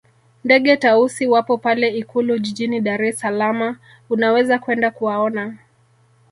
[0.43, 3.77] Ndege Tausi wapo pale ikulu jijini dar es salama
[4.09, 5.57] unaweza kwenda kuwaona